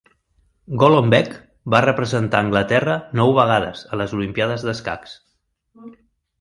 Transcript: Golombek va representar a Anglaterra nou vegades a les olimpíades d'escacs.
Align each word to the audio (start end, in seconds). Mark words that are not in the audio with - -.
Golombek 0.83 1.29
va 1.75 1.81
representar 1.85 2.41
a 2.41 2.47
Anglaterra 2.47 2.97
nou 3.21 3.37
vegades 3.43 3.87
a 3.93 4.03
les 4.03 4.19
olimpíades 4.21 4.69
d'escacs. 4.69 5.17